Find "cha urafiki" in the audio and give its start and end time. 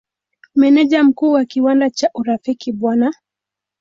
1.89-2.71